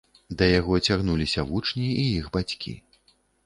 [0.37, 2.79] Да яго цягнуліся вучні і іх бацькі.